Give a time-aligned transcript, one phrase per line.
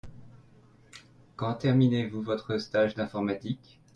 [1.35, 3.79] Quand terminez-vous votre stage d'informatique?